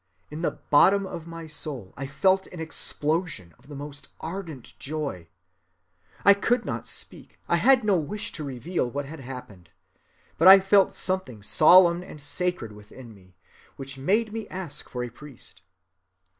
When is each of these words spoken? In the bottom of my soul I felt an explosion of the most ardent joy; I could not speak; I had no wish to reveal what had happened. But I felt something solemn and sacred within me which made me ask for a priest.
In 0.31 0.41
the 0.41 0.49
bottom 0.71 1.05
of 1.05 1.27
my 1.27 1.45
soul 1.45 1.93
I 1.95 2.07
felt 2.07 2.47
an 2.47 2.59
explosion 2.59 3.53
of 3.59 3.67
the 3.67 3.75
most 3.75 4.07
ardent 4.19 4.73
joy; 4.79 5.27
I 6.25 6.33
could 6.33 6.65
not 6.65 6.87
speak; 6.87 7.39
I 7.47 7.57
had 7.57 7.83
no 7.83 7.99
wish 7.99 8.31
to 8.31 8.43
reveal 8.43 8.89
what 8.89 9.05
had 9.05 9.19
happened. 9.19 9.69
But 10.39 10.47
I 10.47 10.59
felt 10.59 10.93
something 10.95 11.43
solemn 11.43 12.01
and 12.01 12.19
sacred 12.19 12.71
within 12.71 13.13
me 13.13 13.35
which 13.75 13.95
made 13.99 14.33
me 14.33 14.47
ask 14.47 14.89
for 14.89 15.03
a 15.03 15.09
priest. 15.11 15.61